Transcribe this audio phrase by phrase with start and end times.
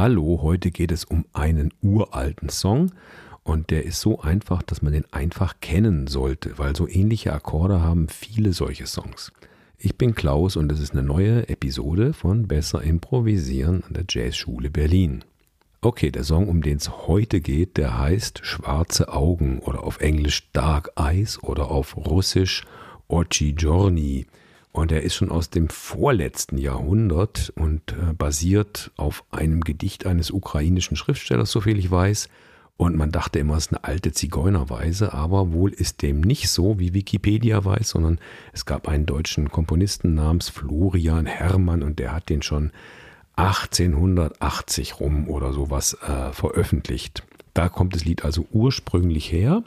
[0.00, 2.90] Hallo, heute geht es um einen uralten Song
[3.42, 7.82] und der ist so einfach, dass man den einfach kennen sollte, weil so ähnliche Akkorde
[7.82, 9.30] haben viele solche Songs.
[9.76, 14.70] Ich bin Klaus und es ist eine neue Episode von Besser Improvisieren an der Jazzschule
[14.70, 15.22] Berlin.
[15.82, 20.50] Okay, der Song, um den es heute geht, der heißt Schwarze Augen oder auf Englisch
[20.54, 22.64] Dark Eyes oder auf Russisch
[23.08, 24.24] Ochi Giorni.
[24.72, 30.30] Und er ist schon aus dem vorletzten Jahrhundert und äh, basiert auf einem Gedicht eines
[30.30, 32.28] ukrainischen Schriftstellers, soviel ich weiß.
[32.76, 36.78] Und man dachte immer, es ist eine alte Zigeunerweise, aber wohl ist dem nicht so,
[36.78, 38.18] wie Wikipedia weiß, sondern
[38.52, 42.70] es gab einen deutschen Komponisten namens Florian Herrmann und der hat den schon
[43.36, 47.22] 1880 rum oder sowas äh, veröffentlicht.
[47.54, 49.62] Da kommt das Lied also ursprünglich her.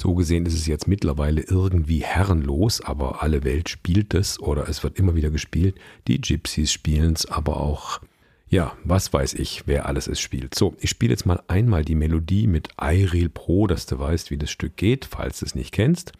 [0.00, 4.82] So gesehen ist es jetzt mittlerweile irgendwie herrenlos, aber alle Welt spielt es oder es
[4.82, 5.78] wird immer wieder gespielt.
[6.08, 8.00] Die Gypsies spielen es, aber auch,
[8.48, 10.54] ja, was weiß ich, wer alles es spielt.
[10.54, 14.38] So, ich spiele jetzt mal einmal die Melodie mit Iril Pro, dass du weißt, wie
[14.38, 16.12] das Stück geht, falls du es nicht kennst.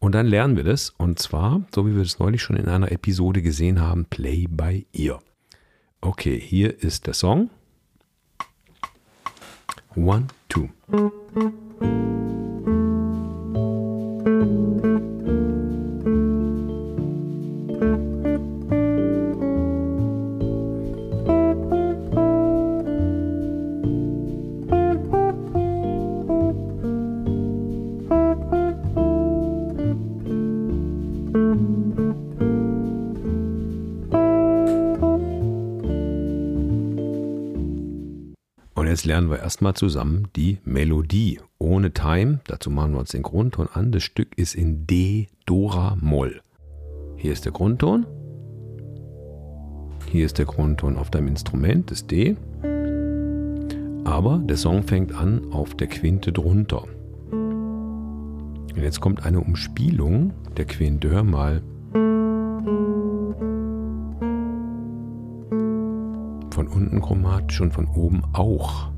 [0.00, 0.90] Und dann lernen wir das.
[0.90, 4.84] Und zwar, so wie wir es neulich schon in einer Episode gesehen haben, Play by
[4.92, 5.22] Ear.
[6.00, 7.50] Okay, hier ist der Song.
[9.94, 10.68] One, two.
[39.08, 42.40] Lernen wir erstmal zusammen die Melodie ohne Time.
[42.46, 43.90] Dazu machen wir uns den Grundton an.
[43.90, 46.42] Das Stück ist in D, Dora, Moll.
[47.16, 48.06] Hier ist der Grundton.
[50.10, 52.36] Hier ist der Grundton auf deinem Instrument, das D.
[54.04, 56.84] Aber der Song fängt an auf der Quinte drunter.
[57.32, 61.08] Und jetzt kommt eine Umspielung der Quinte.
[61.08, 61.62] Hör mal.
[66.50, 68.90] von unten chromatisch und von oben auch.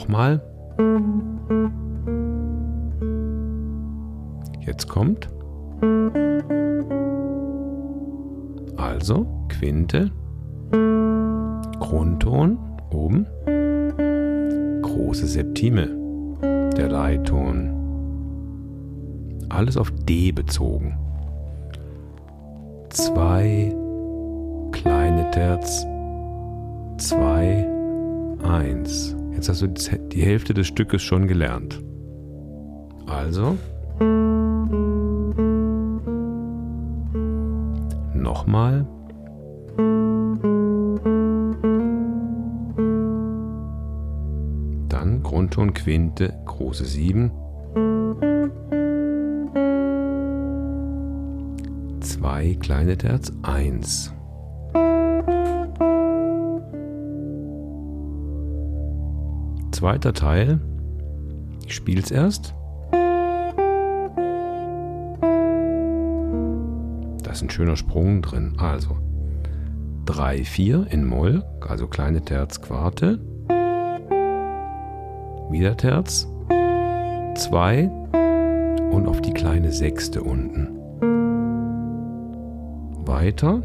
[0.00, 0.40] Nochmal.
[4.60, 5.28] Jetzt kommt.
[8.76, 10.10] Also Quinte,
[11.80, 12.58] Grundton
[12.90, 13.26] oben,
[14.80, 15.88] große Septime,
[16.76, 17.76] der Leitton.
[19.50, 20.96] Alles auf D bezogen
[22.90, 23.74] zwei
[24.72, 25.86] kleine Terz,
[26.98, 27.66] zwei,
[28.42, 29.16] eins.
[29.40, 31.82] Jetzt hast du die Hälfte des Stückes schon gelernt.
[33.06, 33.56] Also
[38.12, 38.86] nochmal.
[44.90, 47.30] Dann Grundton, Quinte, große Sieben.
[52.00, 54.12] zwei kleine Terz, eins.
[59.70, 60.60] Zweiter Teil.
[61.66, 62.54] Ich spiele es erst.
[67.22, 68.54] Da ist ein schöner Sprung drin.
[68.58, 68.96] Also
[70.06, 73.20] 3, 4 in Moll, also kleine Terz, Quarte.
[75.50, 76.26] Wieder Terz.
[77.36, 77.90] 2
[78.90, 80.80] und auf die kleine Sechste unten
[83.20, 83.62] weiter.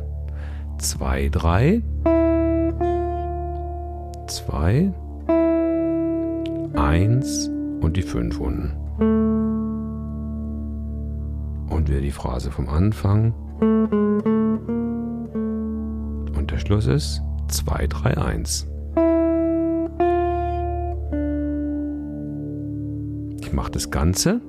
[0.80, 1.82] 2, 3.
[4.28, 4.94] 2.
[6.78, 7.50] 1
[7.82, 8.72] und die 5 unten.
[11.70, 13.34] Und wieder die Phrase vom Anfang.
[16.36, 18.68] Und der Schluss ist 2, 3, 1.
[23.42, 24.42] Ich mache das Ganze.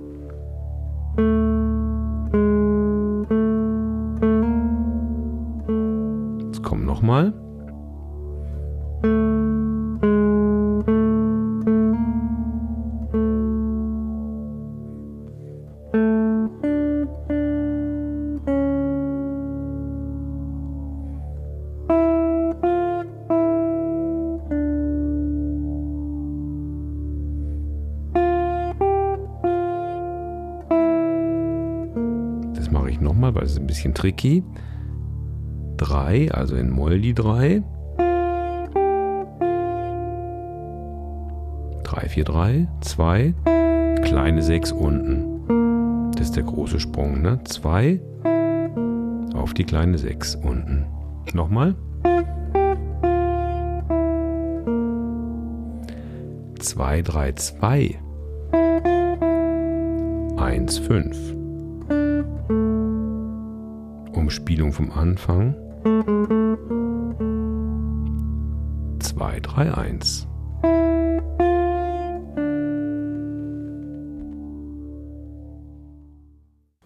[33.77, 34.43] Bisschen tricky.
[35.77, 37.63] 3, also in Moll die 3.
[41.85, 43.35] 3, 4, 3, 2,
[44.03, 46.13] kleine 6 unten.
[46.13, 47.39] Das ist der große Sprung, ne?
[47.45, 48.01] 2,
[49.35, 50.87] auf die kleine 6 unten.
[51.35, 51.75] Nochmal.
[56.59, 57.99] 2, 3, 2.
[60.39, 61.36] 1, 5.
[64.27, 65.55] Umspielung vom Anfang.
[68.99, 70.27] 2, 3, 1.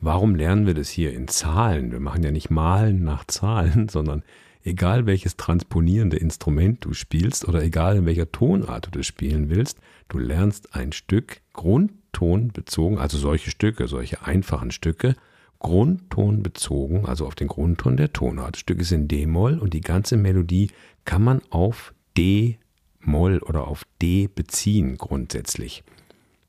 [0.02, 1.92] Warum lernen wir das hier in Zahlen?
[1.92, 4.22] Wir machen ja nicht Malen nach Zahlen, sondern
[4.62, 9.78] egal welches transponierende Instrument du spielst oder egal in welcher Tonart du das spielen willst,
[10.10, 15.16] du lernst ein Stück Grundton bezogen, also solche Stücke, solche einfachen Stücke,
[15.60, 18.56] Grundton bezogen, also auf den Grundton der Tonart.
[18.56, 20.70] Das Stück ist in D-Moll und die ganze Melodie
[21.04, 25.84] kann man auf D-Moll oder auf D beziehen grundsätzlich.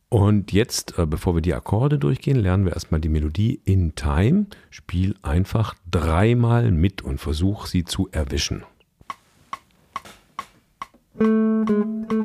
[0.10, 4.48] Und jetzt, äh, bevor wir die Akkorde durchgehen, lernen wir erstmal die Melodie in Time.
[4.70, 8.64] Spiel einfach dreimal mit und versuch sie zu erwischen.
[11.20, 12.21] Musik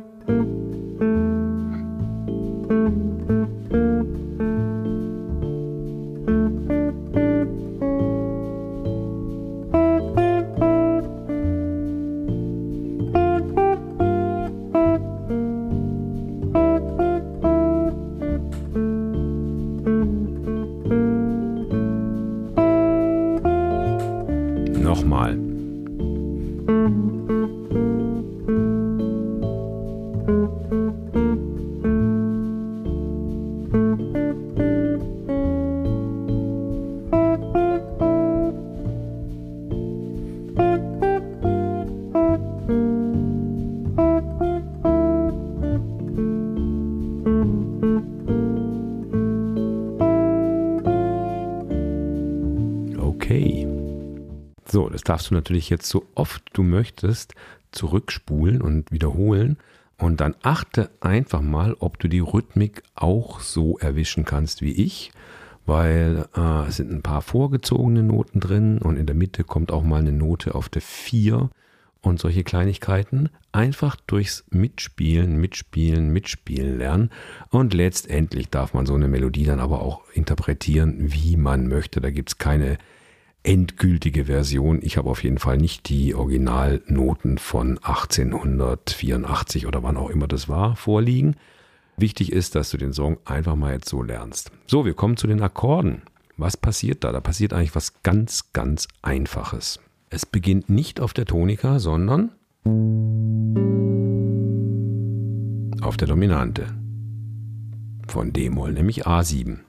[55.02, 57.34] darfst du natürlich jetzt so oft du möchtest
[57.72, 59.58] zurückspulen und wiederholen.
[59.98, 65.10] Und dann achte einfach mal, ob du die Rhythmik auch so erwischen kannst wie ich,
[65.64, 69.82] weil äh, es sind ein paar vorgezogene Noten drin und in der Mitte kommt auch
[69.82, 71.48] mal eine Note auf der 4
[72.02, 73.30] und solche Kleinigkeiten.
[73.52, 77.10] Einfach durchs Mitspielen, Mitspielen, Mitspielen lernen.
[77.50, 82.00] Und letztendlich darf man so eine Melodie dann aber auch interpretieren, wie man möchte.
[82.00, 82.78] Da gibt es keine
[83.46, 84.80] endgültige Version.
[84.82, 90.48] Ich habe auf jeden Fall nicht die Originalnoten von 1884 oder wann auch immer das
[90.48, 91.36] war vorliegen.
[91.96, 94.50] Wichtig ist, dass du den Song einfach mal jetzt so lernst.
[94.66, 96.02] So, wir kommen zu den Akkorden.
[96.36, 97.12] Was passiert da?
[97.12, 99.80] Da passiert eigentlich was ganz, ganz Einfaches.
[100.10, 102.32] Es beginnt nicht auf der Tonika, sondern
[105.80, 106.66] auf der Dominante.
[108.08, 109.60] Von D-Moll, nämlich A7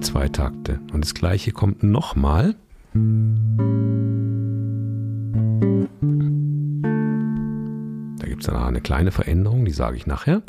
[0.00, 0.80] zwei Takte.
[0.92, 2.54] Und das gleiche kommt nochmal.
[8.18, 10.42] Da gibt es dann eine kleine Veränderung, die sage ich nachher.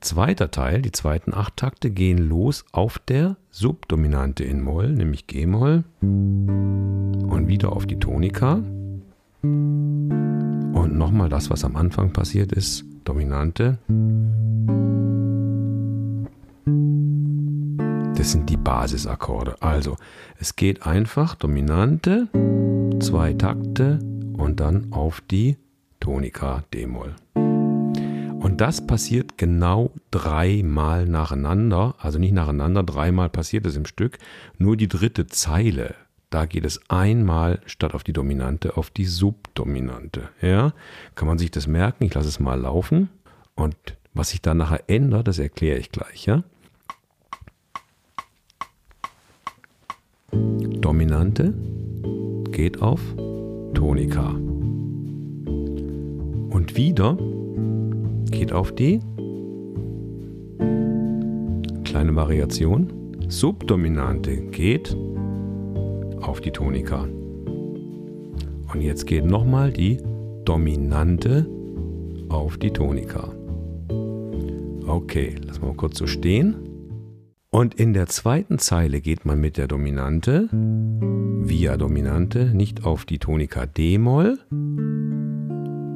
[0.00, 5.84] Zweiter Teil, die zweiten acht Takte gehen los auf der Subdominante in Moll, nämlich G-Moll.
[6.00, 8.62] Und wieder auf die Tonika.
[9.42, 13.78] Und nochmal das, was am Anfang passiert ist, Dominante.
[18.20, 19.56] Das sind die Basisakkorde.
[19.62, 19.96] Also,
[20.38, 22.28] es geht einfach Dominante,
[23.00, 23.98] zwei Takte
[24.36, 25.56] und dann auf die
[26.00, 27.16] Tonika D-Moll.
[27.34, 31.94] Und das passiert genau dreimal nacheinander.
[31.96, 34.18] Also nicht nacheinander, dreimal passiert es im Stück.
[34.58, 35.94] Nur die dritte Zeile,
[36.28, 40.28] da geht es einmal statt auf die Dominante auf die Subdominante.
[40.42, 40.74] Ja,
[41.14, 42.04] kann man sich das merken?
[42.04, 43.08] Ich lasse es mal laufen.
[43.54, 43.76] Und
[44.12, 46.26] was sich dann nachher ändert, das erkläre ich gleich.
[46.26, 46.42] Ja.
[50.80, 51.52] Dominante
[52.52, 53.00] geht auf
[53.74, 54.30] Tonika.
[56.50, 57.16] Und wieder
[58.30, 59.00] geht auf die
[61.84, 62.92] kleine Variation.
[63.28, 64.96] Subdominante geht
[66.20, 67.06] auf die Tonika.
[68.72, 69.98] Und jetzt geht nochmal die
[70.44, 71.46] Dominante
[72.28, 73.32] auf die Tonika.
[74.86, 76.69] Okay, lass mal kurz so stehen.
[77.52, 83.18] Und in der zweiten Zeile geht man mit der Dominante, via Dominante, nicht auf die
[83.18, 84.38] Tonika D-Moll.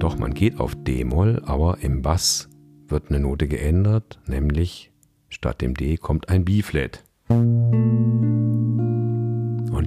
[0.00, 2.48] Doch man geht auf D-Moll, aber im Bass
[2.88, 4.90] wird eine Note geändert, nämlich
[5.28, 7.04] statt dem D kommt ein B-Flat.
[7.28, 8.16] Und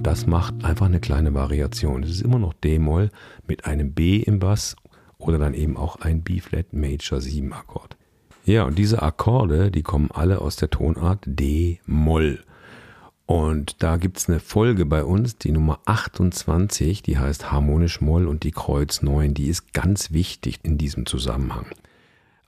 [0.04, 2.02] das macht einfach eine kleine Variation.
[2.02, 3.10] Es ist immer noch D-Moll
[3.46, 4.74] mit einem B im Bass
[5.18, 7.97] oder dann eben auch ein B-Flat Major 7 Akkord.
[8.48, 12.42] Ja, und diese Akkorde, die kommen alle aus der Tonart D-Moll.
[13.26, 18.26] Und da gibt es eine Folge bei uns, die Nummer 28, die heißt Harmonisch Moll
[18.26, 19.34] und die Kreuz 9.
[19.34, 21.66] Die ist ganz wichtig in diesem Zusammenhang.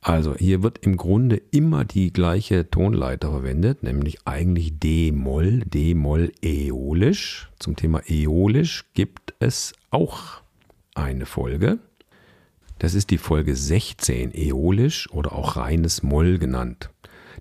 [0.00, 7.50] Also hier wird im Grunde immer die gleiche Tonleiter verwendet, nämlich eigentlich D-Moll, D-Moll äolisch.
[7.58, 10.40] Zum Thema äolisch gibt es auch
[10.94, 11.78] eine Folge.
[12.80, 16.88] Das ist die Folge 16, äolisch oder auch reines Moll genannt.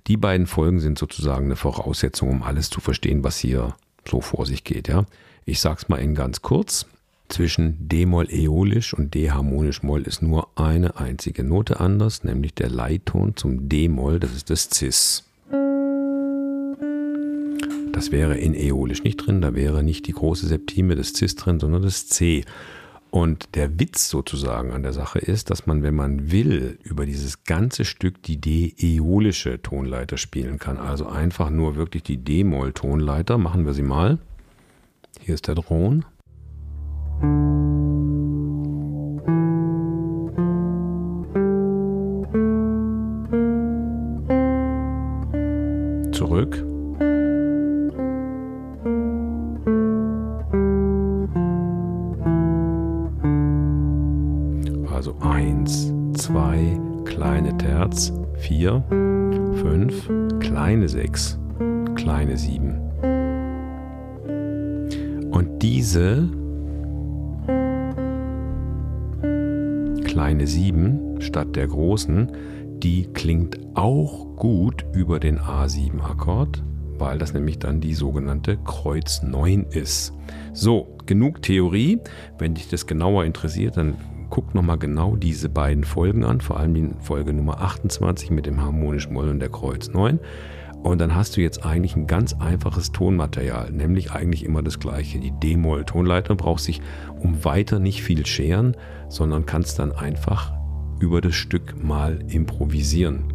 [0.07, 3.73] Die beiden Folgen sind sozusagen eine Voraussetzung, um alles zu verstehen, was hier
[4.05, 4.89] so vor sich geht.
[4.89, 5.05] Ja?
[5.45, 6.87] Ich sage es mal in ganz kurz.
[7.29, 13.37] Zwischen D-Moll äolisch und D-harmonisch Moll ist nur eine einzige Note anders, nämlich der Leitton
[13.37, 15.23] zum D-Moll, das ist das Cis.
[17.93, 21.61] Das wäre in äolisch nicht drin, da wäre nicht die große Septime des Cis drin,
[21.61, 22.43] sondern das C.
[23.11, 27.43] Und der Witz sozusagen an der Sache ist, dass man, wenn man will, über dieses
[27.43, 30.77] ganze Stück die D-äolische Tonleiter spielen kann.
[30.77, 33.39] Also einfach nur wirklich die D-Moll-Tonleiter.
[33.39, 34.19] Machen wir sie mal.
[35.19, 36.05] Hier ist der Drohn.
[65.61, 66.29] Diese
[70.05, 72.31] kleine sieben statt der großen,
[72.81, 76.63] die klingt auch gut über den A7-Akkord,
[76.97, 80.13] weil das nämlich dann die sogenannte Kreuz 9 ist.
[80.53, 81.99] So, genug Theorie.
[82.37, 83.95] Wenn dich das genauer interessiert, dann
[84.29, 88.61] guck nochmal genau diese beiden Folgen an, vor allem die Folge Nummer 28 mit dem
[88.61, 90.19] harmonischen Moll und der Kreuz 9.
[90.83, 95.19] Und dann hast du jetzt eigentlich ein ganz einfaches Tonmaterial, nämlich eigentlich immer das gleiche.
[95.19, 96.81] Die D-Moll-Tonleiter braucht sich
[97.19, 98.77] um weiter nicht viel scheren,
[99.09, 100.53] sondern kannst dann einfach
[100.99, 103.33] über das Stück mal improvisieren.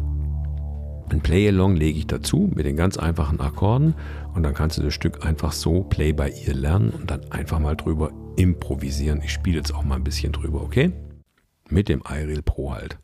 [1.09, 3.93] Ein Play-Along lege ich dazu mit den ganz einfachen Akkorden
[4.33, 7.59] und dann kannst du das Stück einfach so Play by Ear lernen und dann einfach
[7.59, 9.21] mal drüber improvisieren.
[9.23, 10.91] Ich spiele jetzt auch mal ein bisschen drüber, okay?
[11.69, 12.97] Mit dem iReal Pro halt.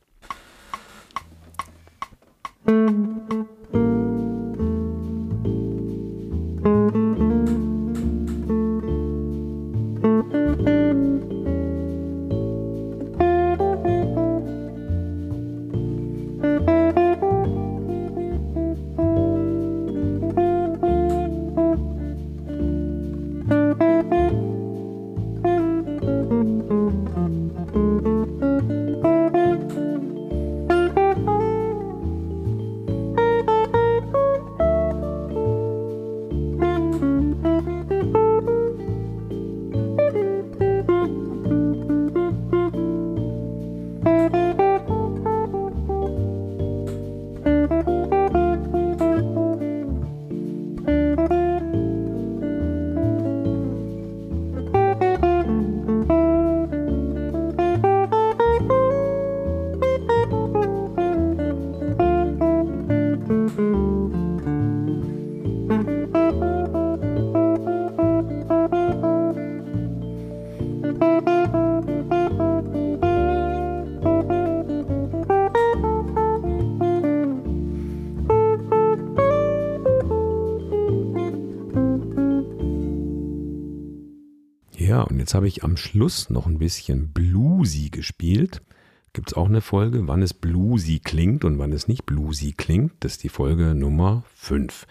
[85.31, 88.61] Jetzt habe ich am Schluss noch ein bisschen bluesy gespielt.
[89.13, 92.91] Gibt es auch eine Folge, wann es bluesy klingt und wann es nicht bluesy klingt.
[92.99, 94.85] Das ist die Folge Nummer 5.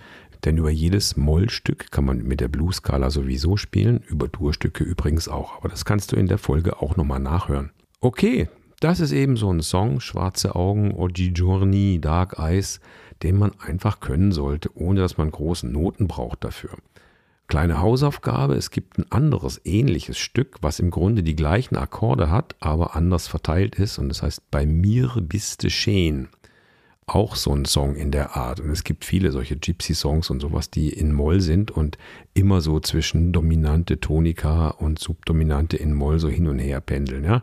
[0.46, 5.58] Denn über jedes Mollstück kann man mit der Blues-Skala sowieso spielen, über Durstücke übrigens auch.
[5.58, 7.72] Aber das kannst du in der Folge auch nochmal nachhören.
[8.00, 8.48] Okay,
[8.80, 12.80] das ist eben so ein Song, Schwarze Augen, Oggigiorni, Dark Eyes,
[13.22, 16.70] den man einfach können sollte, ohne dass man großen Noten braucht dafür.
[17.50, 22.54] Kleine Hausaufgabe, es gibt ein anderes ähnliches Stück, was im Grunde die gleichen Akkorde hat,
[22.60, 26.28] aber anders verteilt ist und das heißt Bei mir bist du schön.
[27.06, 28.60] Auch so ein Song in der Art.
[28.60, 31.98] Und es gibt viele solche Gypsy-Songs und sowas, die in Moll sind und
[32.34, 37.24] immer so zwischen dominante Tonika und Subdominante in Moll so hin und her pendeln.
[37.24, 37.42] Ja?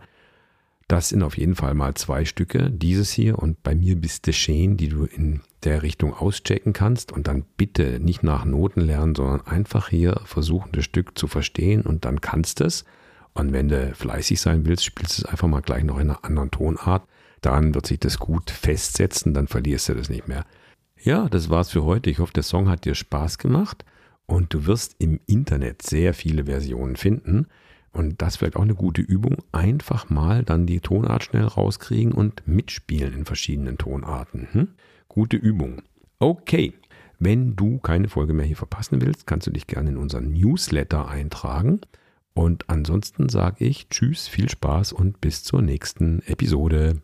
[0.88, 4.32] Das sind auf jeden Fall mal zwei Stücke, dieses hier und bei mir bist du
[4.32, 9.14] schön, die du in der Richtung auschecken kannst und dann bitte nicht nach Noten lernen,
[9.14, 12.86] sondern einfach hier versuchen, das Stück zu verstehen und dann kannst du es.
[13.34, 16.24] Und wenn du fleißig sein willst, spielst du es einfach mal gleich noch in einer
[16.24, 17.06] anderen Tonart.
[17.42, 20.46] Dann wird sich das gut festsetzen, dann verlierst du das nicht mehr.
[21.02, 22.10] Ja, das war's für heute.
[22.10, 23.84] Ich hoffe, der Song hat dir Spaß gemacht.
[24.28, 27.48] und du wirst im Internet sehr viele Versionen finden.
[27.92, 29.38] Und das wird auch eine gute Übung.
[29.52, 34.48] Einfach mal dann die Tonart schnell rauskriegen und mitspielen in verschiedenen Tonarten.
[34.52, 34.68] Hm?
[35.08, 35.82] Gute Übung.
[36.20, 36.74] Okay.
[37.20, 41.08] Wenn du keine Folge mehr hier verpassen willst, kannst du dich gerne in unseren Newsletter
[41.08, 41.82] eintragen.
[42.36, 47.02] Und ansonsten sage ich Tschüss, viel Spaß und bis zur nächsten Episode.